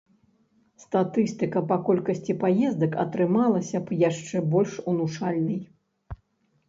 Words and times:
Статыстыка 0.83 1.61
па 1.73 1.77
колькасці 1.89 2.35
паездак 2.43 2.91
атрымалася 3.05 3.77
б 3.85 4.01
яшчэ 4.09 4.37
больш 4.55 4.73
унушальнай. 4.93 5.61